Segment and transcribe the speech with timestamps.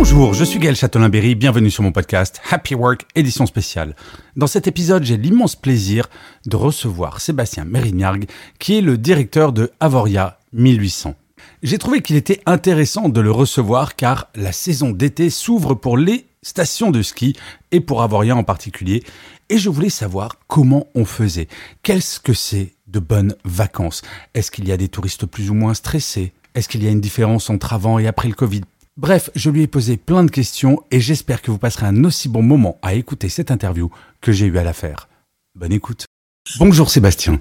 [0.00, 3.96] Bonjour, je suis Gaël Châtelain-Berry, bienvenue sur mon podcast Happy Work édition spéciale.
[4.36, 6.08] Dans cet épisode, j'ai l'immense plaisir
[6.46, 8.28] de recevoir Sébastien Mérignargues,
[8.60, 11.16] qui est le directeur de Avoria 1800.
[11.64, 16.26] J'ai trouvé qu'il était intéressant de le recevoir car la saison d'été s'ouvre pour les
[16.42, 17.34] stations de ski
[17.72, 19.02] et pour Avoria en particulier.
[19.48, 21.48] Et je voulais savoir comment on faisait.
[21.82, 24.02] Qu'est-ce que c'est de bonnes vacances?
[24.32, 26.34] Est-ce qu'il y a des touristes plus ou moins stressés?
[26.54, 28.60] Est-ce qu'il y a une différence entre avant et après le Covid?
[28.98, 32.28] Bref, je lui ai posé plein de questions et j'espère que vous passerez un aussi
[32.28, 35.08] bon moment à écouter cette interview que j'ai eu à la faire.
[35.54, 36.06] Bonne écoute.
[36.58, 37.40] Bonjour Sébastien.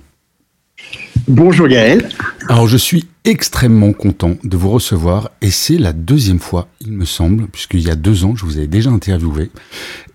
[1.28, 2.10] Bonjour Gaël.
[2.48, 7.06] Alors je suis extrêmement content de vous recevoir et c'est la deuxième fois, il me
[7.06, 9.50] semble, puisqu'il y a deux ans, je vous avais déjà interviewé.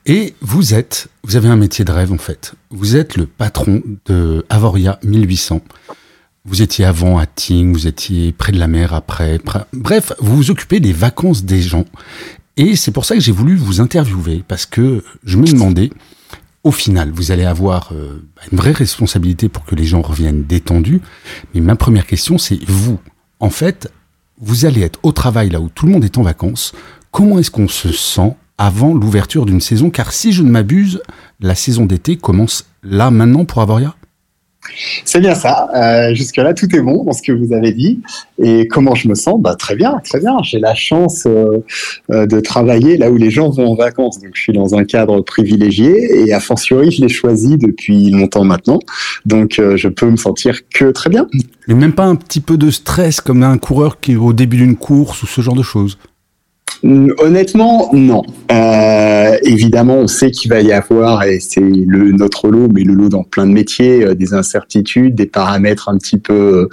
[0.06, 2.54] Et vous êtes, vous avez un métier de rêve en fait.
[2.70, 5.60] Vous êtes le patron de Avoria 1800.
[6.44, 9.38] Vous étiez avant à Ting, vous étiez près de la mer après.
[9.72, 11.84] Bref, vous vous occupez des vacances des gens.
[12.56, 15.90] Et c'est pour ça que j'ai voulu vous interviewer, parce que je me demandais,
[16.64, 21.00] au final, vous allez avoir euh, une vraie responsabilité pour que les gens reviennent détendus.
[21.54, 22.98] Mais ma première question, c'est vous.
[23.38, 23.92] En fait,
[24.40, 26.72] vous allez être au travail là où tout le monde est en vacances.
[27.12, 29.90] Comment est-ce qu'on se sent avant l'ouverture d'une saison?
[29.90, 31.02] Car si je ne m'abuse,
[31.38, 33.94] la saison d'été commence là maintenant pour Avoria
[35.04, 35.68] c'est bien ça.
[35.74, 38.00] Euh, Jusque-là, tout est bon dans ce que vous avez dit.
[38.42, 39.40] Et comment je me sens?
[39.40, 40.36] Bah, Très bien, très bien.
[40.42, 41.64] J'ai la chance euh,
[42.10, 44.20] euh, de travailler là où les gens vont en vacances.
[44.20, 48.44] Donc, je suis dans un cadre privilégié et a fortiori, je l'ai choisi depuis longtemps
[48.44, 48.78] maintenant.
[49.26, 51.26] Donc, je peux me sentir que très bien.
[51.68, 54.56] Et même pas un petit peu de stress comme un coureur qui est au début
[54.56, 55.98] d'une course ou ce genre de choses
[56.84, 58.22] Honnêtement, non.
[58.50, 62.94] Euh, évidemment, on sait qu'il va y avoir, et c'est le notre lot, mais le
[62.94, 66.68] lot dans plein de métiers, euh, des incertitudes, des paramètres un petit peu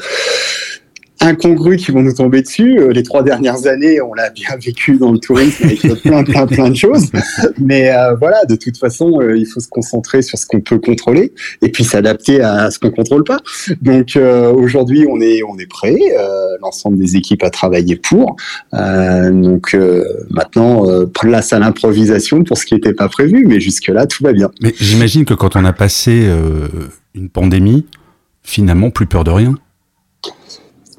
[1.22, 2.80] euh, incongrus qui vont nous tomber dessus.
[2.80, 6.48] Euh, les trois dernières années, on l'a bien vécu dans le tourisme avec plein, plein,
[6.48, 7.10] plein de choses.
[7.60, 10.80] Mais euh, voilà, de toute façon, euh, il faut se concentrer sur ce qu'on peut
[10.80, 13.40] contrôler et puis s'adapter à ce qu'on contrôle pas.
[13.82, 15.98] Donc aujourd'hui, on est, on est prêt.
[16.62, 18.36] L'ensemble des équipes a travaillé pour.
[18.74, 19.78] donc
[20.30, 23.46] maintenant, place à l'improvisation pour ce qui n'était pas prévu.
[23.48, 24.52] Mais jusque là, tout va bien.
[24.62, 26.28] Mais j'imagine que quand on a passé
[27.16, 27.86] une pandémie,
[28.44, 29.56] finalement, plus peur de rien.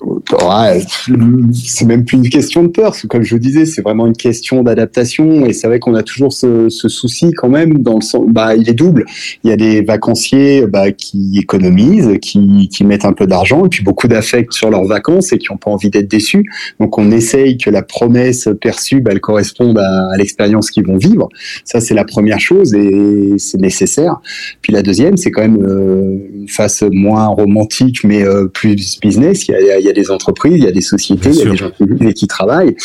[1.53, 2.95] C'est même plus une question de peur.
[3.09, 5.47] Comme je vous disais, c'est vraiment une question d'adaptation.
[5.47, 7.79] Et c'est vrai qu'on a toujours ce, souci quand même.
[7.79, 9.05] Dans le sens, bah, il est double.
[9.45, 13.85] Il y a des vacanciers bah, qui économisent, qui, mettent un peu d'argent, et puis
[13.85, 16.45] beaucoup d'affect sur leurs vacances et qui n'ont pas envie d'être déçus.
[16.81, 21.29] Donc on essaye que la promesse perçue, bah, elle corresponde à, l'expérience qu'ils vont vivre.
[21.65, 24.21] Ça, c'est la première chose et c'est nécessaire.
[24.63, 29.47] Puis la deuxième, c'est quand même euh, une face moins romantique, mais euh, plus business.
[29.91, 32.27] A des entreprises, il y a des sociétés, il y a des gens qui qui
[32.27, 32.77] travaillent.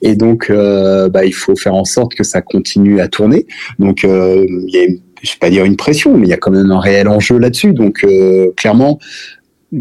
[0.00, 3.46] Et donc, euh, bah, il faut faire en sorte que ça continue à tourner.
[3.78, 4.86] Donc, euh, il y a,
[5.22, 7.38] je vais pas dire une pression, mais il y a quand même un réel enjeu
[7.38, 7.72] là-dessus.
[7.72, 8.98] Donc, euh, clairement,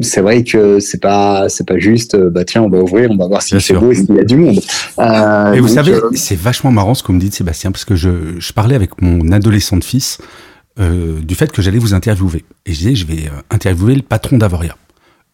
[0.01, 3.27] c'est vrai que c'est pas c'est pas juste bah tiens on va ouvrir on va
[3.27, 4.61] voir si c'est beau et s'il y a du monde
[4.99, 7.95] euh, et vous savez c'est vachement marrant ce que vous me dites Sébastien parce que
[7.95, 10.19] je, je parlais avec mon adolescent de fils
[10.79, 14.37] euh, du fait que j'allais vous interviewer et je disais je vais interviewer le patron
[14.37, 14.77] d'Avoria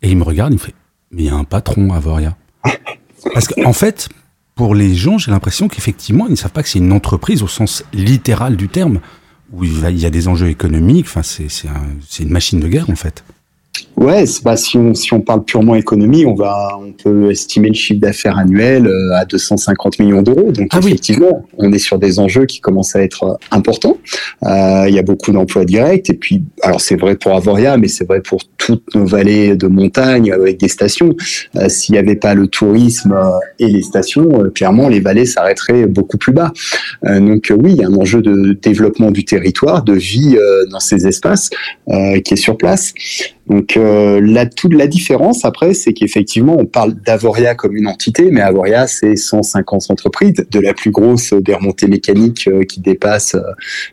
[0.01, 0.73] et il me regarde il me fait
[1.11, 2.35] mais il y a un patron à Avoria.
[3.33, 4.09] Parce qu'en en fait,
[4.55, 7.47] pour les gens, j'ai l'impression qu'effectivement, ils ne savent pas que c'est une entreprise au
[7.47, 8.99] sens littéral du terme,
[9.51, 13.23] où il y a des enjeux économiques, enfin, c'est une machine de guerre, en fait.
[13.97, 17.73] Ouais, bah, si, on, si on parle purement économie, on, va, on peut estimer le
[17.73, 20.51] chiffre d'affaires annuel euh, à 250 millions d'euros.
[20.51, 23.97] Donc ah effectivement, on est sur des enjeux qui commencent à être euh, importants.
[24.45, 26.11] Euh, il y a beaucoup d'emplois directs.
[26.11, 29.65] Et puis, alors c'est vrai pour Avoria, mais c'est vrai pour toutes nos vallées de
[29.65, 31.15] montagne avec des stations.
[31.67, 33.17] S'il n'y avait pas le tourisme
[33.57, 36.51] et les stations, clairement, les vallées s'arrêteraient beaucoup plus bas.
[37.03, 40.37] donc oui, il y a un enjeu de développement du territoire, de vie
[40.69, 41.49] dans ces espaces
[41.87, 42.93] qui est sur place.
[43.47, 48.29] Donc euh, la toute la différence après, c'est qu'effectivement, on parle d'Avoria comme une entité,
[48.31, 53.35] mais Avoria, c'est 150 entreprises, de la plus grosse des remontées mécaniques euh, qui dépasse
[53.35, 53.41] euh,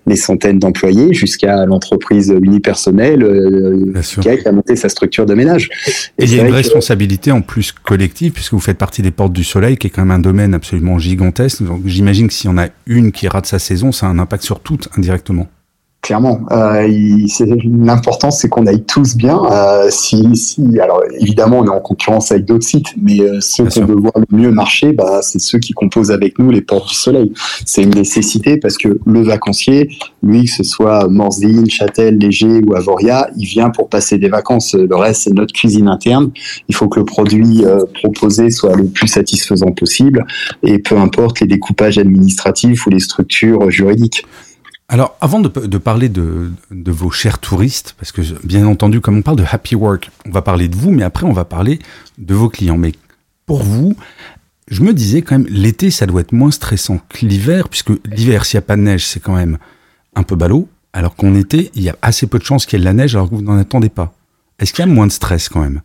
[0.07, 5.69] les centaines d'employés jusqu'à l'entreprise unipersonnelle euh, qui a monté sa structure de ménage.
[6.19, 9.33] Et, il y a une responsabilité en plus collective, puisque vous faites partie des Portes
[9.33, 11.63] du Soleil, qui est quand même un domaine absolument gigantesque.
[11.63, 14.19] Donc j'imagine que s'il y en a une qui rate sa saison, ça a un
[14.19, 15.49] impact sur toutes indirectement
[16.05, 16.41] clairement.
[16.53, 16.87] Euh,
[17.65, 19.41] L'important, c'est qu'on aille tous bien.
[19.51, 23.65] Euh, si, si, alors évidemment, on est en concurrence avec d'autres sites, mais euh, ceux
[23.65, 26.89] qu'on veut voir le mieux marcher, bah, c'est ceux qui composent avec nous les portes
[26.89, 27.33] du soleil.
[27.65, 29.89] C'est une nécessité parce que le vacancier,
[30.23, 34.75] lui, que ce soit Morzine, Châtel, Léger ou Avoria, il vient pour passer des vacances.
[34.75, 36.31] Le reste, c'est notre cuisine interne.
[36.69, 40.27] Il faut que le produit euh, proposé soit le plus satisfaisant possible
[40.63, 44.27] et peu importe les découpages administratifs ou les structures juridiques.
[44.89, 45.49] Alors, avant de,
[45.79, 50.11] parler de, vos chers touristes, parce que bien entendu, comme on parle de happy work,
[50.27, 51.79] on va parler de vous, mais après, on va parler
[52.19, 52.77] de vos clients.
[52.77, 52.93] Mais
[53.47, 53.97] pour vous,
[54.69, 58.45] je me disais quand même, l'été, ça doit être moins stressant que l'hiver, puisque l'hiver,
[58.45, 59.59] s'il n'y a pas de neige, c'est quand même
[60.15, 62.83] un peu ballot, alors qu'en été, il y a assez peu de chances qu'il y
[62.83, 64.15] ait de la neige alors que vous n'en attendez pas.
[64.59, 65.81] Est-ce qu'il y a moins de stress quand même?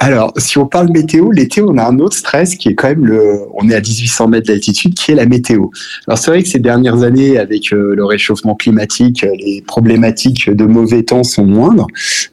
[0.00, 3.06] Alors, si on parle météo, l'été, on a un autre stress qui est quand même
[3.06, 5.66] le, on est à 1800 mètres d'altitude, qui est la météo.
[6.08, 10.50] Alors, c'est vrai que ces dernières années, avec euh, le réchauffement climatique, euh, les problématiques
[10.50, 11.86] de mauvais temps sont moindres,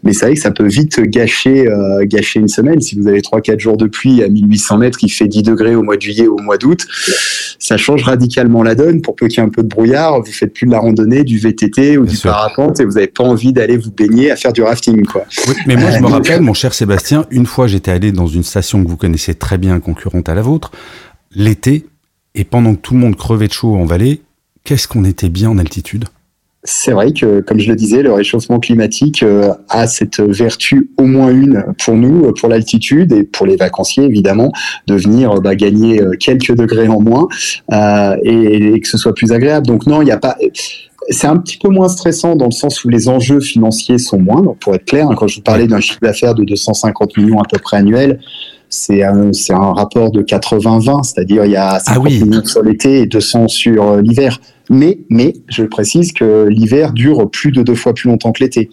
[0.03, 2.81] mais c'est vrai que ça peut vite gâcher, euh, gâcher une semaine.
[2.81, 5.83] Si vous avez 3-4 jours de pluie à 1800 mètres, qui fait 10 degrés au
[5.83, 6.87] mois de juillet ou au mois d'août,
[7.59, 9.01] ça change radicalement la donne.
[9.01, 11.23] Pour peu qu'il y ait un peu de brouillard, vous faites plus de la randonnée,
[11.23, 14.51] du VTT ou du parapente et vous n'avez pas envie d'aller vous baigner à faire
[14.51, 15.25] du rafting, quoi.
[15.47, 18.43] Oui, mais moi, je me rappelle, mon cher Sébastien, une fois j'étais allé dans une
[18.43, 20.71] station que vous connaissez très bien, concurrente à la vôtre,
[21.31, 21.87] l'été,
[22.33, 24.21] et pendant que tout le monde crevait de chaud en vallée,
[24.63, 26.05] qu'est-ce qu'on était bien en altitude?
[26.63, 31.05] C'est vrai que, comme je le disais, le réchauffement climatique euh, a cette vertu, au
[31.05, 34.51] moins une, pour nous, pour l'altitude et pour les vacanciers, évidemment,
[34.85, 37.27] de venir bah, gagner euh, quelques degrés en moins
[37.71, 39.65] euh, et, et, que ce soit plus agréable.
[39.65, 40.37] Donc non, il n'y a pas
[41.09, 44.55] c'est un petit peu moins stressant dans le sens où les enjeux financiers sont moindres.
[44.59, 47.45] Pour être clair, hein, quand je vous parlais d'un chiffre d'affaires de 250 millions à
[47.49, 48.19] peu près annuel,
[48.71, 53.01] c'est un, c'est un rapport de 80-20, c'est-à-dire il y a 50 ah sur l'été
[53.01, 54.39] et 200 sur euh, l'hiver.
[54.69, 58.69] Mais, mais, je précise que l'hiver dure plus de deux fois plus longtemps que l'été.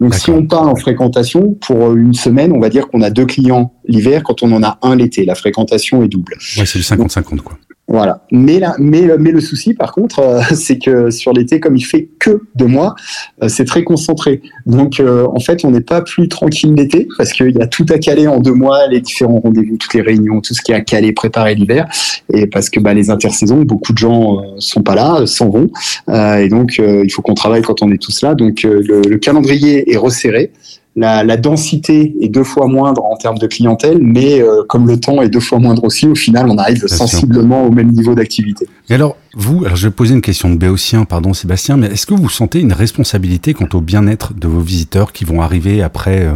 [0.00, 3.26] Donc si on parle en fréquentation, pour une semaine, on va dire qu'on a deux
[3.26, 5.24] clients l'hiver quand on en a un l'été.
[5.24, 6.38] La fréquentation est double.
[6.56, 7.58] Ouais, c'est du 50-50 quoi.
[7.90, 8.22] Voilà.
[8.30, 12.08] Mais, là, mais, le souci, par contre, euh, c'est que sur l'été, comme il fait
[12.20, 12.94] que deux mois,
[13.42, 14.42] euh, c'est très concentré.
[14.64, 17.86] Donc, euh, en fait, on n'est pas plus tranquille l'été parce qu'il y a tout
[17.90, 20.76] à caler en deux mois, les différents rendez-vous, toutes les réunions, tout ce qui est
[20.76, 21.88] à caler, préparer l'hiver.
[22.32, 25.68] Et parce que bah, les intersaisons, beaucoup de gens sont pas là, s'en vont.
[26.08, 28.36] et donc, il faut qu'on travaille quand on est tous là.
[28.36, 30.52] Donc, le calendrier est resserré
[30.96, 35.22] la, densité est deux fois moindre en termes de clientèle, mais euh, comme le temps
[35.22, 38.66] est deux fois moindre aussi, au final, on arrive sensiblement au même niveau d'activité.
[38.88, 42.06] Et alors, vous, alors je vais poser une question de béotien, pardon Sébastien, mais est-ce
[42.06, 46.24] que vous sentez une responsabilité quant au bien-être de vos visiteurs qui vont arriver après
[46.24, 46.34] euh,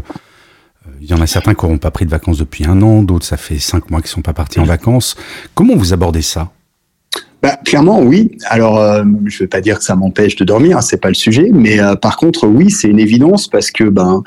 [1.01, 3.27] il y en a certains qui n'auront pas pris de vacances depuis un an, d'autres
[3.27, 5.17] ça fait cinq mois qu'ils sont pas partis en vacances.
[5.55, 6.51] Comment vous abordez ça?
[7.45, 8.31] Bah, clairement, oui.
[8.49, 11.09] Alors, euh, je ne vais pas dire que ça m'empêche de dormir, hein, c'est pas
[11.09, 14.23] le sujet, mais euh, par contre, oui, c'est une évidence parce que ben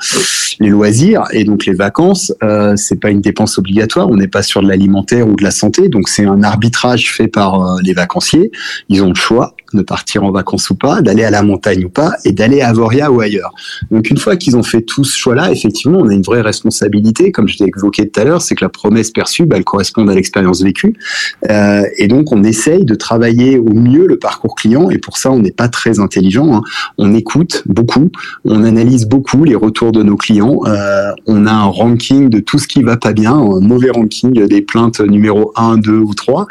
[0.60, 4.08] les loisirs et donc les vacances, euh, c'est pas une dépense obligatoire.
[4.08, 7.28] On n'est pas sur de l'alimentaire ou de la santé, donc c'est un arbitrage fait
[7.28, 8.50] par euh, les vacanciers.
[8.88, 11.88] Ils ont le choix de partir en vacances ou pas, d'aller à la montagne ou
[11.88, 13.52] pas, et d'aller à Avoria ou ailleurs.
[13.90, 17.32] Donc une fois qu'ils ont fait tout ce choix-là, effectivement, on a une vraie responsabilité,
[17.32, 20.06] comme je l'ai évoqué tout à l'heure, c'est que la promesse perçue, bah, elle correspond
[20.08, 20.94] à l'expérience vécue.
[21.50, 25.30] Euh, et donc on essaye de travailler au mieux le parcours client, et pour ça
[25.30, 26.54] on n'est pas très intelligent.
[26.54, 26.62] Hein.
[26.96, 28.10] On écoute beaucoup,
[28.44, 32.58] on analyse beaucoup les retours de nos clients, euh, on a un ranking de tout
[32.58, 36.46] ce qui va pas bien, un mauvais ranking des plaintes numéro 1, 2 ou 3.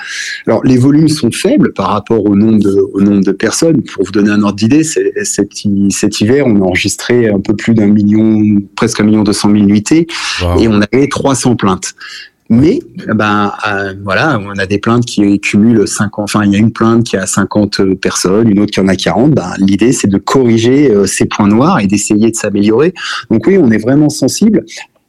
[0.45, 3.81] Alors les volumes sont faibles par rapport au nombre de, nombre de personnes.
[3.83, 7.87] Pour vous donner un ordre d'idée, cet, hiver, on a enregistré un peu plus d'un
[7.87, 10.07] million, presque un million deux cent mille nuitées,
[10.59, 11.93] et on avait 300 plaintes.
[12.49, 12.79] Mais
[13.13, 16.71] ben euh, voilà, on a des plaintes qui cumulent 50 enfin il y a une
[16.71, 20.17] plainte qui a 50 personnes, une autre qui en a 40, ben l'idée c'est de
[20.17, 22.93] corriger euh, ces points noirs et d'essayer de s'améliorer.
[23.29, 24.63] Donc oui, on est vraiment sensible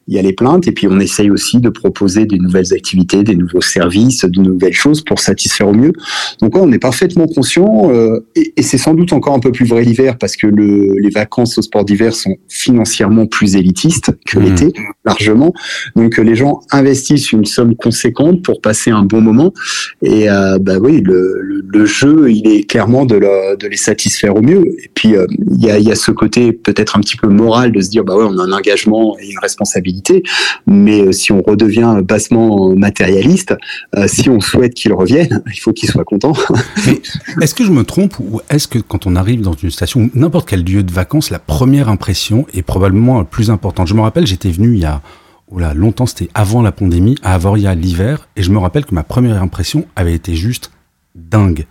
[0.09, 3.23] il y a les plaintes, et puis on essaye aussi de proposer des nouvelles activités,
[3.23, 5.93] des nouveaux services, de nouvelles choses pour satisfaire au mieux.
[6.41, 9.65] Donc on est parfaitement conscient, euh, et, et c'est sans doute encore un peu plus
[9.65, 14.39] vrai l'hiver parce que le, les vacances au sport d'hiver sont financièrement plus élitistes que
[14.39, 14.43] Mmh.
[14.43, 14.73] l'été,
[15.05, 15.53] largement.
[15.95, 19.53] Donc euh, les gens investissent une somme conséquente pour passer un bon moment.
[20.01, 23.77] Et euh, bah oui, le, le, le jeu, il est clairement de, le- de les
[23.77, 24.63] satisfaire au mieux.
[24.83, 27.27] Et puis euh, il y, a, il y a ce côté peut-être un petit peu
[27.27, 29.98] moral de se dire bah ouais, on a un engagement et une responsabilité.
[30.67, 33.55] Mais euh, si on redevient bassement matérialiste,
[33.95, 36.33] euh, si on souhaite qu'ils reviennent, il faut qu'ils soient contents.
[36.85, 37.01] Mais
[37.41, 40.49] est-ce que je me trompe ou est-ce que quand on arrive dans une station, n'importe
[40.49, 43.87] quel lieu de vacances, la première impression est probablement la plus importante?
[43.87, 45.01] Je me rappelle, j'étais venu il y a
[45.51, 49.03] oh longtemps, c'était avant la pandémie, à Avoria l'hiver, et je me rappelle que ma
[49.03, 50.71] première impression avait été juste
[51.15, 51.65] dingue.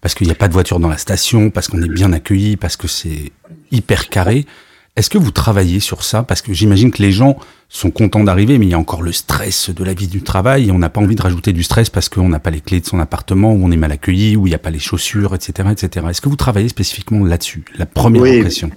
[0.00, 2.56] Parce qu'il n'y a pas de voiture dans la station, parce qu'on est bien accueilli,
[2.56, 3.32] parce que c'est
[3.70, 4.46] hyper carré.
[4.94, 6.22] Est-ce que vous travaillez sur ça?
[6.22, 7.38] Parce que j'imagine que les gens
[7.70, 10.68] sont contents d'arriver, mais il y a encore le stress de la vie du travail,
[10.68, 12.80] et on n'a pas envie de rajouter du stress parce qu'on n'a pas les clés
[12.80, 15.34] de son appartement, ou on est mal accueilli, ou il n'y a pas les chaussures,
[15.34, 15.70] etc.
[15.72, 16.06] etc.
[16.10, 17.64] Est-ce que vous travaillez spécifiquement là-dessus?
[17.78, 18.36] La première Oui.
[18.40, 18.70] impression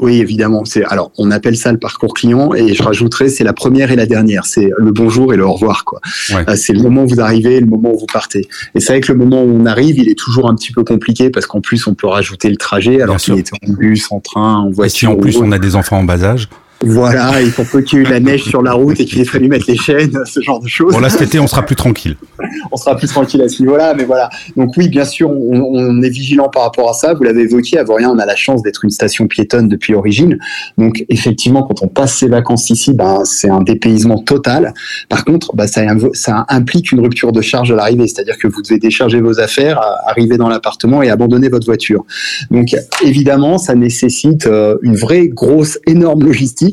[0.00, 0.64] Oui, évidemment.
[0.64, 3.96] C'est alors on appelle ça le parcours client et je rajouterais c'est la première et
[3.96, 4.46] la dernière.
[4.46, 6.00] C'est le bonjour et le au revoir quoi.
[6.30, 6.44] Ouais.
[6.48, 8.48] Euh, C'est le moment où vous arrivez, le moment où vous partez.
[8.74, 10.84] Et c'est vrai que le moment où on arrive, il est toujours un petit peu
[10.84, 14.20] compliqué parce qu'en plus on peut rajouter le trajet alors qu'il était en bus, en
[14.20, 15.10] train, en Et si voiture.
[15.10, 16.48] en plus on a des enfants en bas âge
[16.80, 19.04] voilà, il faut peu qu'il y ait eu de la neige sur la route et
[19.04, 21.46] qu'il ait fallu mettre les chaînes, ce genre de choses Bon là cet été on
[21.46, 22.16] sera plus tranquille.
[22.72, 23.94] on sera plus tranquille à ce niveau-là.
[23.94, 24.30] Mais voilà.
[24.56, 27.14] Donc oui, bien sûr, on, on est vigilant par rapport à ça.
[27.14, 30.38] Vous l'avez évoqué, à Vorien, on a la chance d'être une station piétonne depuis origine.
[30.76, 34.74] Donc effectivement, quand on passe ses vacances ici, ben, c'est un dépaysement total.
[35.08, 38.06] Par contre, ben, ça, implique une rupture de charge à l'arrivée.
[38.06, 42.04] C'est-à-dire que vous devez décharger vos affaires, à- arriver dans l'appartement et abandonner votre voiture.
[42.50, 46.67] Donc évidemment, ça nécessite euh, une vraie, grosse, énorme logistique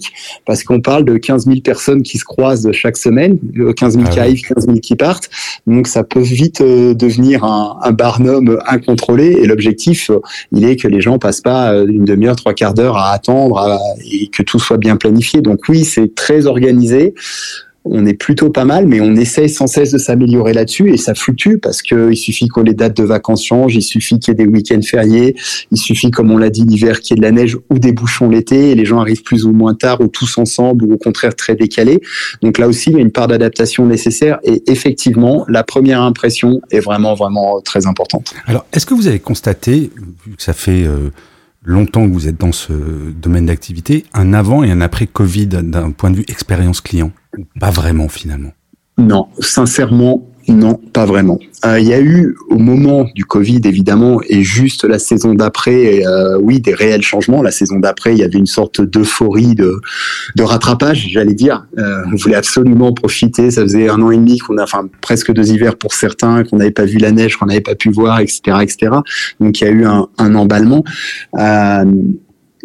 [0.45, 4.05] parce qu'on parle de 15 000 personnes qui se croisent chaque semaine, euh, 15 000
[4.07, 5.29] Ah qui arrivent, 15 000 qui partent.
[5.67, 10.19] Donc ça peut vite euh, devenir un, un barnum incontrôlé et l'objectif, euh,
[10.51, 13.57] il est que les gens passent pas euh, une demi-heure, trois quarts d'heure à attendre
[13.57, 13.79] à-
[14.11, 15.41] et que tout soit bien planifié.
[15.41, 17.13] Donc oui, c'est très organisé.
[17.85, 21.13] On est plutôt pas mal, mais on essaye sans cesse de s'améliorer là-dessus et ça
[21.13, 24.41] fluctue parce que il suffit que les dates de vacances changent, il suffit qu'il y
[24.41, 25.35] ait des week-ends fériés,
[25.71, 27.91] il suffit, comme on l'a dit, l'hiver qu'il y ait de la neige ou des
[27.91, 30.97] bouchons l'été et les gens arrivent plus ou moins tard ou tous ensemble ou au
[30.97, 32.01] contraire très décalés.
[32.41, 36.61] Donc là aussi, il y a une part d'adaptation nécessaire et effectivement, la première impression
[36.71, 38.33] est vraiment, vraiment très importante.
[38.47, 39.91] Alors, est-ce que vous avez constaté,
[40.25, 41.11] vu que ça fait euh,
[41.65, 42.73] longtemps que vous êtes dans ce
[43.11, 47.11] domaine d'activité, un avant et un après Covid d'un point de vue expérience client
[47.59, 48.51] Pas vraiment finalement?
[48.97, 51.39] Non, sincèrement, non, pas vraiment.
[51.65, 56.05] Euh, Il y a eu au moment du Covid évidemment et juste la saison d'après,
[56.05, 57.41] euh, oui, des réels changements.
[57.41, 59.81] La saison d'après, il y avait une sorte d'euphorie de,
[60.35, 61.65] de rattrapage, j'allais dire.
[61.79, 63.49] Euh, on voulait absolument profiter.
[63.49, 66.57] Ça faisait un an et demi qu'on a, enfin presque deux hivers pour certains, qu'on
[66.57, 68.91] n'avait pas vu la neige, qu'on n'avait pas pu voir, etc., etc.
[69.39, 70.83] Donc il y a eu un, un emballement
[71.39, 71.85] euh,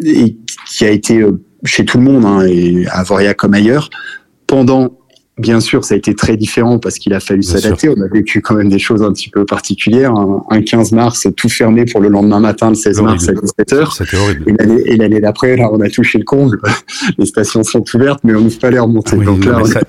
[0.03, 3.89] et qui a été euh, chez tout le monde, hein, et à Voria comme ailleurs,
[4.45, 5.00] pendant
[5.41, 7.89] Bien sûr, ça a été très différent parce qu'il a fallu s'adapter.
[7.89, 10.11] On a vécu quand même des choses un petit peu particulières.
[10.13, 13.95] Un, un 15 mars, tout fermé pour le lendemain matin, le 16 mars à 17h.
[13.97, 14.55] C'était horrible.
[14.85, 16.61] Et l'année, d'après, là, on a touché le comble.
[17.17, 19.11] Les stations sont ouvertes, mais on n'ouvre pas les remonter.
[19.15, 19.81] Ah oui, Donc non, là, mais on- ça-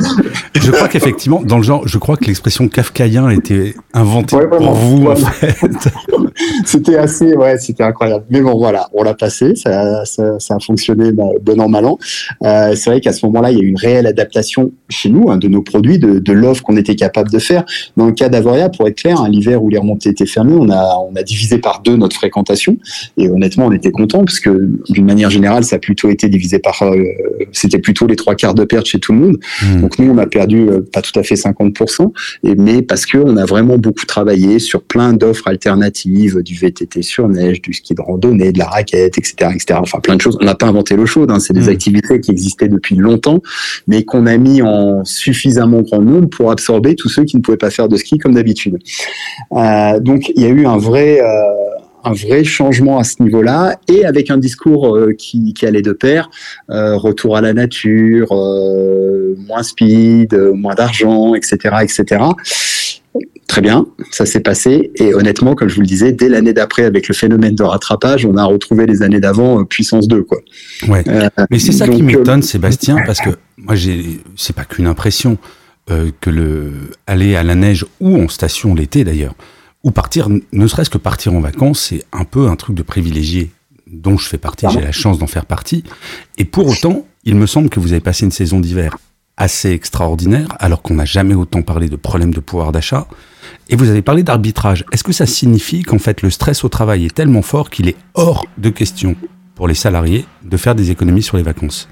[0.54, 4.48] je crois qu'effectivement, dans le genre, je crois que l'expression kafkaïen a été inventée Ouais,
[4.48, 5.56] pour vous, en fait.
[6.64, 8.24] c'était assez, ouais, c'était incroyable.
[8.30, 11.84] Mais bon, voilà, on l'a passé, ça, ça, ça a fonctionné bah, bon an, mal
[11.86, 11.98] an.
[12.44, 15.30] Euh, c'est vrai qu'à ce moment-là, il y a eu une réelle adaptation chez nous
[15.30, 17.64] hein, de nos produits, de, de l'offre qu'on était capable de faire.
[17.96, 20.70] Dans le cas d'Avoria, pour être clair, hein, l'hiver où les remontées étaient fermées, on
[20.70, 22.76] a, on a divisé par deux notre fréquentation.
[23.16, 26.58] Et honnêtement, on était content parce que d'une manière générale, ça a plutôt été divisé
[26.58, 27.04] par, euh,
[27.52, 29.38] c'était plutôt les trois quarts de perte chez tout le monde.
[29.62, 29.82] Hmm.
[29.82, 32.12] Donc nous, on a perdu euh, pas tout à fait 50%,
[32.44, 37.02] et, mais parce que on a vraiment beaucoup travaillé sur plein d'offres alternatives, du VTT
[37.02, 39.78] sur neige, du ski de randonnée, de la raquette, etc., etc.
[39.82, 40.38] Enfin, plein de choses.
[40.40, 41.30] On n'a pas inventé l'eau chaude.
[41.30, 41.68] Hein, c'est des Mm.
[41.70, 43.42] activités qui existaient depuis longtemps,
[43.86, 47.56] mais qu'on a mis en suffisamment grand nombre pour absorber tous ceux qui ne pouvaient
[47.56, 48.78] pas faire de ski comme d'habitude.
[49.52, 51.26] Euh, donc, il y a eu un vrai euh,
[52.04, 55.92] un vrai changement à ce niveau-là et avec un discours euh, qui, qui allait de
[55.92, 56.28] pair,
[56.68, 58.32] retour à la nature,
[59.46, 62.24] moins speed, moins d'argent, etc., etc.
[63.46, 66.84] Très bien, ça s'est passé et honnêtement, comme je vous le disais, dès l'année d'après,
[66.84, 70.38] avec le phénomène de rattrapage, on a retrouvé les années d'avant euh, puissance 2 quoi.
[70.88, 71.04] Ouais.
[71.06, 74.86] Euh, Mais c'est ça qui euh, m'étonne, Sébastien, parce que moi, j'ai, c'est pas qu'une
[74.86, 75.36] impression
[75.90, 76.72] euh, que le
[77.06, 79.34] aller à la neige ou en station l'été d'ailleurs,
[79.84, 83.50] ou partir, ne serait-ce que partir en vacances, c'est un peu un truc de privilégié
[83.86, 84.66] dont je fais partie.
[84.72, 85.84] J'ai la chance d'en faire partie.
[86.38, 88.96] Et pour autant, il me semble que vous avez passé une saison d'hiver
[89.36, 93.06] assez extraordinaire, alors qu'on n'a jamais autant parlé de problèmes de pouvoir d'achat.
[93.68, 94.84] Et vous avez parlé d'arbitrage.
[94.92, 97.96] Est-ce que ça signifie qu'en fait le stress au travail est tellement fort qu'il est
[98.14, 99.16] hors de question
[99.54, 101.88] pour les salariés de faire des économies sur les vacances?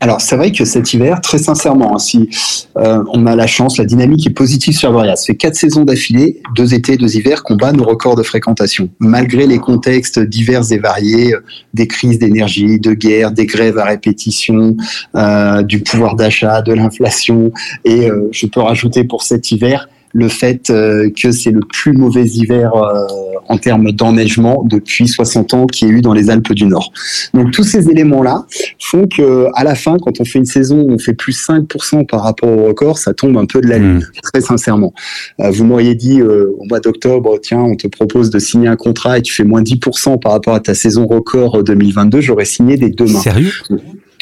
[0.00, 2.30] Alors c'est vrai que cet hiver, très sincèrement, hein, si
[2.76, 5.16] euh, on a la chance, la dynamique est positive sur Voria.
[5.16, 8.90] Ça fait quatre saisons d'affilée, deux étés, deux hivers, qu'on bat nos records de fréquentation,
[9.00, 11.40] malgré les contextes divers et variés, euh,
[11.74, 14.76] des crises d'énergie, de guerre, des grèves à répétition,
[15.16, 17.52] euh, du pouvoir d'achat, de l'inflation,
[17.84, 22.24] et je peux rajouter pour cet hiver le fait euh, que c'est le plus mauvais
[22.24, 23.06] hiver euh,
[23.48, 26.92] en termes d'enneigement depuis 60 ans qu'il y a eu dans les Alpes du Nord.
[27.34, 28.46] Donc tous ces éléments-là
[28.78, 32.06] font que à la fin, quand on fait une saison où on fait plus 5%
[32.06, 34.20] par rapport au record, ça tombe un peu de la lune, mmh.
[34.32, 34.92] très sincèrement.
[35.40, 39.18] Euh, vous m'auriez dit au mois d'octobre, tiens, on te propose de signer un contrat
[39.18, 42.90] et tu fais moins 10% par rapport à ta saison record 2022, j'aurais signé des
[42.90, 43.20] deux mains.
[43.20, 43.52] Sérieux?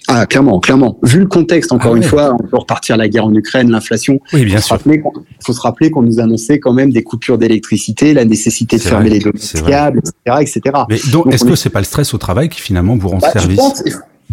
[0.08, 0.98] Ah, clairement, clairement.
[1.02, 4.20] Vu le contexte, encore ah une fois, on peut repartir la guerre en Ukraine, l'inflation.
[4.32, 4.78] Oui, bien sûr.
[4.86, 5.02] Il
[5.44, 9.10] faut se rappeler qu'on nous annonçait quand même des coupures d'électricité, la nécessité de fermer
[9.10, 10.60] les domaines etc., etc.
[10.88, 13.30] Mais donc, est-ce que c'est pas le stress au travail qui finalement vous rend bah,
[13.32, 13.52] service?
[13.52, 13.82] je pense,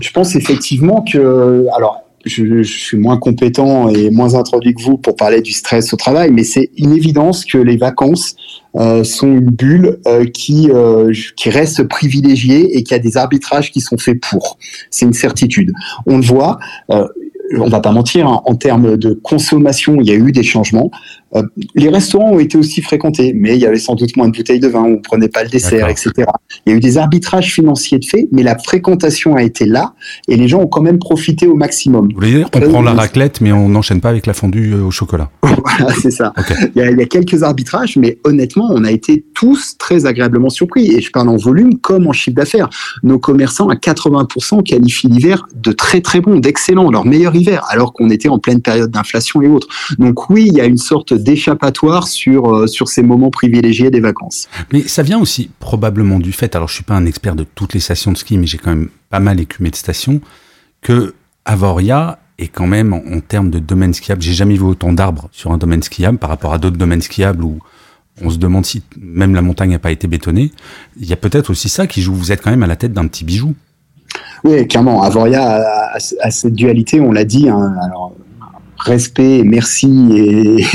[0.01, 4.97] je pense effectivement que, alors, je, je, suis moins compétent et moins introduit que vous
[4.97, 8.35] pour parler du stress au travail, mais c'est une évidence que les vacances
[8.75, 13.71] euh, sont une bulle euh, qui euh, qui reste privilégiée et qui a des arbitrages
[13.71, 14.57] qui sont faits pour.
[14.89, 15.71] C'est une certitude.
[16.07, 16.59] On le voit.
[17.55, 20.89] On va pas mentir, hein, en termes de consommation, il y a eu des changements.
[21.35, 21.43] Euh,
[21.75, 24.59] les restaurants ont été aussi fréquentés, mais il y avait sans doute moins de bouteilles
[24.59, 26.11] de vin, on prenait pas le dessert, etc.
[26.65, 29.93] Il y a eu des arbitrages financiers de fait, mais la fréquentation a été là
[30.27, 32.09] et les gens ont quand même profité au maximum.
[32.09, 34.83] Vous voulez dire, on prend la raclette, mais on n'enchaîne pas avec la fondue euh,
[34.83, 35.29] au chocolat?
[35.41, 36.33] voilà, c'est ça.
[36.75, 40.05] Il, y a, il, y a, quelques arbitrages, mais honnêtement, on a été tous très
[40.05, 40.91] agréablement surpris.
[40.91, 42.69] Et je parle en volume comme en chiffre d'affaires.
[43.03, 47.93] Nos commerçants à 80% qualifient l'hiver de très très bon, d'excellent, leur meilleur hiver, alors
[47.93, 49.67] qu'on était en pleine période d'inflation et autres.
[49.97, 53.99] Donc oui, il y a une sorte d'échappatoire sur, euh, sur ces moments privilégiés des
[53.99, 54.47] vacances.
[54.71, 57.73] Mais ça vient aussi probablement du fait, alors je suis pas un expert de toutes
[57.73, 60.21] les stations de ski, mais j'ai quand même pas mal écumé de stations,
[60.81, 61.13] que
[61.45, 65.51] Avoria est quand même, en, termes de domaine skiable, j'ai jamais vu autant d'arbres sur
[65.51, 67.59] un domaine skiable par rapport à d'autres domaines skiables où
[68.21, 70.51] on se demande si même la montagne n'a pas été bétonnée.
[70.99, 72.13] Il y a peut-être aussi ça qui joue.
[72.13, 73.55] Vous êtes quand même à la tête d'un petit bijou.
[74.43, 75.01] Oui, clairement.
[75.03, 77.49] Avoria a, a, cette dualité, on l'a dit.
[77.49, 78.13] Hein, alors,
[78.83, 80.65] respect, merci et,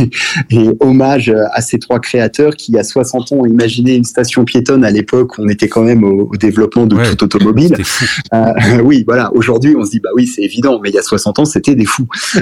[0.50, 4.04] et, hommage à ces trois créateurs qui, il y a 60 ans, ont imaginé une
[4.04, 7.76] station piétonne à l'époque où on était quand même au, développement de tout automobile.
[8.32, 8.52] Euh,
[8.84, 9.32] oui, voilà.
[9.34, 11.74] Aujourd'hui, on se dit, bah oui, c'est évident, mais il y a 60 ans, c'était
[11.74, 12.06] des fous.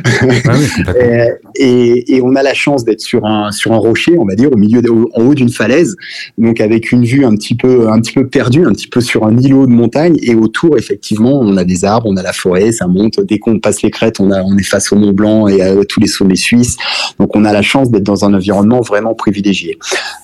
[1.55, 4.53] et, et, on a la chance d'être sur un, sur un rocher, on va dire,
[4.53, 4.83] au milieu,
[5.15, 5.97] en haut d'une falaise,
[6.39, 9.25] donc avec une vue un petit peu, un petit peu perdue, un petit peu sur
[9.25, 12.73] un îlot de montagne, et autour, effectivement, on a des arbres, on a la forêt,
[12.73, 13.21] ça monte.
[13.25, 15.56] Dès qu'on passe les crêtes, on, a, on est face au Mont Blanc et
[15.89, 16.77] tous les sommets suisses.
[17.19, 19.79] Donc on a la chance d'être dans un environnement vraiment privilégié.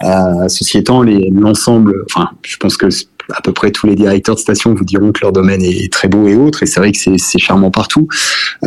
[0.05, 2.89] Euh, ceci étant, l'ensemble, enfin, je pense que
[3.31, 6.09] à peu près tous les directeurs de station vous diront que leur domaine est très
[6.09, 8.09] beau et autre, et c'est vrai que c'est charmant partout.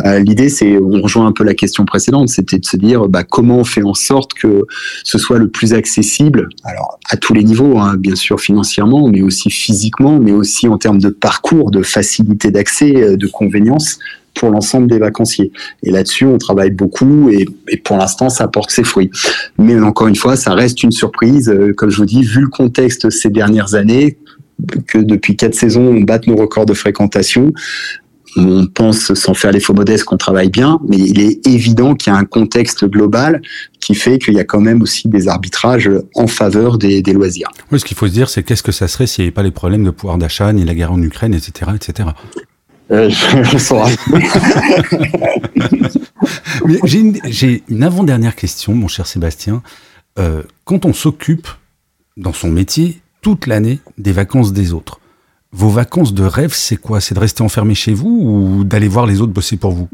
[0.04, 3.22] Euh, L'idée, c'est, on rejoint un peu la question précédente, c'était de se dire bah,
[3.22, 4.64] comment on fait en sorte que
[5.04, 9.22] ce soit le plus accessible, alors à tous les niveaux, hein, bien sûr financièrement, mais
[9.22, 13.98] aussi physiquement, mais aussi en termes de parcours, de facilité d'accès, euh, de convenience
[14.36, 15.50] pour l'ensemble des vacanciers.
[15.82, 17.46] Et là-dessus, on travaille beaucoup et,
[17.78, 19.10] pour l'instant, ça porte ses fruits.
[19.58, 21.48] Mais encore une fois, ça reste une surprise.
[21.48, 24.18] Euh, comme je vous dis, vu le contexte ces dernières années,
[24.86, 27.52] que depuis quatre saisons, on batte nos records de fréquentation.
[28.38, 32.12] On pense, sans faire les faux modestes, qu'on travaille bien, mais il est évident qu'il
[32.12, 33.40] y a un contexte global
[33.80, 37.48] qui fait qu'il y a quand même aussi des arbitrages en faveur des, des loisirs.
[37.72, 39.42] Oui, ce qu'il faut se dire, c'est qu'est-ce que ça serait s'il n'y avait pas
[39.42, 42.10] les problèmes de pouvoir d'achat, ni la guerre en Ukraine, etc., etc.
[42.90, 43.10] Euh,
[46.84, 47.18] j'ai une,
[47.68, 49.62] une avant-dernière question, mon cher Sébastien.
[50.18, 51.48] Euh, quand on s'occupe
[52.16, 55.00] dans son métier toute l'année des vacances des autres,
[55.52, 57.00] vos vacances de rêve, c'est quoi?
[57.00, 59.88] C'est de rester enfermé chez vous ou d'aller voir les autres bosser pour vous?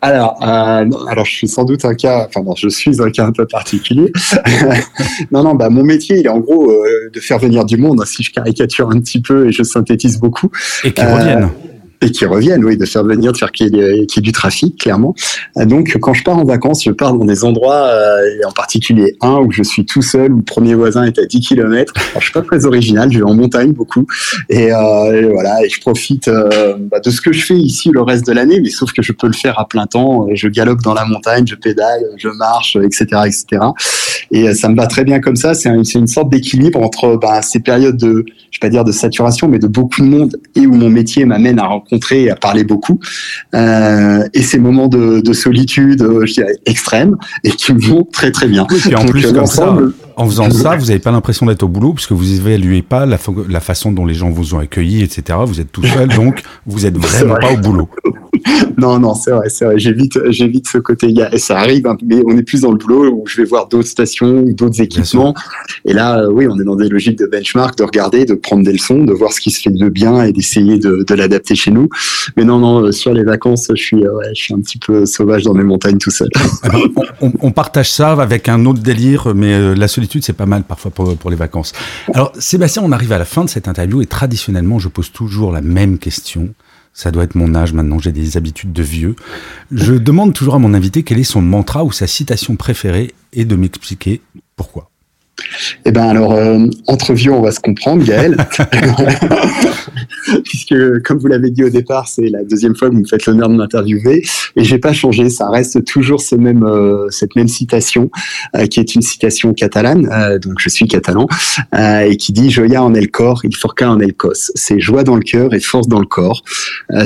[0.00, 3.26] Alors, euh, alors, je suis sans doute un cas, enfin non, je suis un cas
[3.26, 4.12] un peu particulier.
[5.32, 8.00] non, non, bah mon métier, il est en gros euh, de faire venir du monde,
[8.00, 10.50] hein, si je caricature un petit peu et je synthétise beaucoup.
[10.84, 11.50] Et qu'ils reviennent
[12.02, 15.14] et qui reviennent, oui, de faire venir, de faire qu'il y, ait du trafic, clairement.
[15.58, 18.52] Euh, donc, quand je pars en vacances, je pars dans des endroits, euh, et en
[18.52, 21.92] particulier un où je suis tout seul, où le premier voisin est à 10 km.
[21.96, 24.06] Alors, je suis pas très original, je vais en montagne beaucoup,
[24.48, 28.00] et, euh, voilà, et je profite euh, bah, de ce que je fais ici le
[28.00, 30.26] reste de l'année, mais sauf que je peux le faire à plein temps.
[30.32, 33.62] Je galope dans la montagne, je pédale, je marche, etc., etc.
[34.30, 35.54] Et ça me va très bien comme ça.
[35.54, 38.92] C'est un, une sorte d'équilibre entre bah, ces périodes de, je vais pas dire de
[38.92, 42.36] saturation, mais de beaucoup de monde et où mon métier m'amène à rencontrer et à
[42.36, 43.00] parler beaucoup.
[43.54, 48.04] Euh, et ces moments de, de solitude, euh, je dirais, extrêmes, et qui me vont
[48.04, 48.66] très très bien.
[48.88, 49.76] et en plus, comme ça,
[50.20, 53.18] en faisant ça, vous n'avez pas l'impression d'être au boulot, puisque vous évaluez pas la,
[53.48, 55.38] la, façon dont les gens vous ont accueilli, etc.
[55.46, 57.88] Vous êtes tout seul, donc vous êtes vraiment pas au boulot.
[58.78, 59.78] non, non, c'est vrai, c'est vrai.
[59.78, 61.14] J'évite, j'évite ce côté.
[61.32, 63.68] Et ça arrive, hein, mais on est plus dans le boulot où je vais voir
[63.68, 65.34] d'autres stations, d'autres équipements.
[65.84, 68.64] Et là, euh, oui, on est dans des logiques de benchmark, de regarder, de prendre
[68.64, 71.54] des leçons, de voir ce qui se fait de bien et d'essayer de, de l'adapter
[71.54, 71.88] chez nous.
[72.36, 74.78] Mais non, non, euh, sur les vacances, je suis, euh, ouais, je suis un petit
[74.78, 76.28] peu sauvage dans mes montagnes tout seul.
[76.64, 80.46] Eh ben, on, on, partage ça avec un autre délire, mais la solitude, c'est pas
[80.46, 81.72] mal parfois pour, pour les vacances.
[82.14, 85.52] Alors, Sébastien, on arrive à la fin de cette interview et traditionnellement, je pose toujours
[85.52, 86.54] la même question.
[86.92, 89.14] Ça doit être mon âge maintenant, j'ai des habitudes de vieux.
[89.70, 93.44] Je demande toujours à mon invité quel est son mantra ou sa citation préférée et
[93.44, 94.20] de m'expliquer
[94.56, 94.90] pourquoi.
[95.84, 98.36] Eh ben alors, euh, on va se comprendre, Gaël.
[100.44, 103.26] Puisque, comme vous l'avez dit au départ, c'est la deuxième fois que vous me faites
[103.26, 104.22] l'honneur de m'interviewer.
[104.56, 108.10] Et j'ai pas changé, ça reste toujours ce même, euh, cette même citation,
[108.56, 111.26] euh, qui est une citation catalane, donc je suis catalan,
[111.74, 114.52] et qui dit «Joia en el corps, il forca en el cos».
[114.54, 116.42] C'est joie dans le cœur et force dans le corps.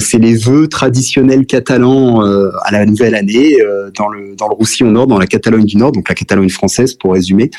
[0.00, 3.56] c'est les vœux traditionnels catalans à la nouvelle année,
[3.96, 6.94] dans, le, dans le Roussillon Nord, dans la Catalogne du Nord, donc la Catalogne française
[6.94, 7.50] pour résumer.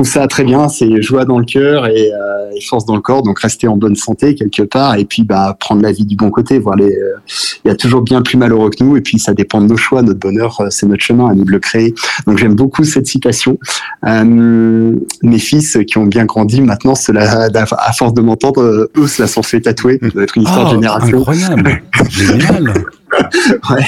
[0.00, 3.02] Trouve ça très bien, c'est joie dans le cœur et, euh, et, force dans le
[3.02, 6.16] corps, donc rester en bonne santé quelque part et puis bah prendre la vie du
[6.16, 6.58] bon côté.
[6.58, 7.18] Voir les, euh,
[7.64, 9.76] il y a toujours bien plus malheureux que nous et puis ça dépend de nos
[9.76, 11.94] choix, notre bonheur, euh, c'est notre chemin à nous de le créer.
[12.26, 13.58] Donc j'aime beaucoup cette citation.
[14.06, 18.62] Euh, mes fils qui ont bien grandi maintenant, cela, à force de m'entendre,
[18.96, 19.98] eux, cela s'en fait tatouer.
[20.00, 21.18] Ça doit être une histoire de oh, génération.
[21.18, 22.72] Incroyable, génial.
[23.70, 23.84] ouais.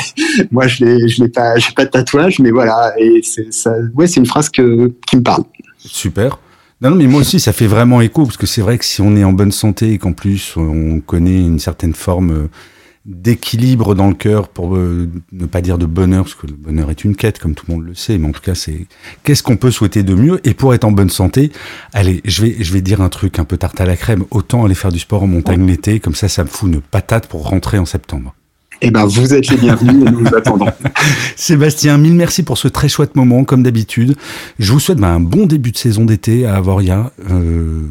[0.51, 2.93] Moi, je l'ai, je l'ai pas, j'ai pas de tatouage, mais voilà.
[2.99, 5.45] Et c'est ça, ouais, c'est une phrase que, qui me parle.
[5.85, 6.39] Super.
[6.81, 9.01] Non, non, mais moi aussi, ça fait vraiment écho, parce que c'est vrai que si
[9.01, 12.49] on est en bonne santé et qu'en plus on connaît une certaine forme euh,
[13.05, 16.91] d'équilibre dans le cœur, pour euh, ne pas dire de bonheur, parce que le bonheur
[16.91, 18.87] est une quête, comme tout le monde le sait, mais en tout cas, c'est
[19.23, 20.41] qu'est-ce qu'on peut souhaiter de mieux?
[20.43, 21.53] Et pour être en bonne santé,
[21.93, 24.65] allez, je vais, je vais dire un truc un peu tarte à la crème, autant
[24.65, 27.49] aller faire du sport en montagne l'été, comme ça, ça me fout une patate pour
[27.49, 28.35] rentrer en septembre
[28.85, 30.67] eh ben, vous êtes les bienvenus et nous vous attendons.
[31.37, 34.17] Sébastien, mille merci pour ce très chouette moment, comme d'habitude.
[34.59, 37.83] Je vous souhaite ben, un bon début de saison d'été à Avoria euh,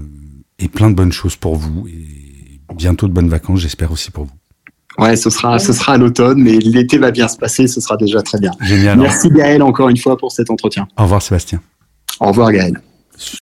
[0.60, 4.26] et plein de bonnes choses pour vous et bientôt de bonnes vacances, j'espère aussi pour
[4.26, 4.32] vous.
[5.02, 7.96] Ouais, ce sera, ce sera à l'automne, mais l'été va bien se passer, ce sera
[7.96, 8.52] déjà très bien.
[8.60, 9.00] Génial.
[9.00, 10.88] Merci Gaël encore une fois pour cet entretien.
[10.98, 11.62] Au revoir Sébastien.
[12.20, 12.82] Au revoir Gaël.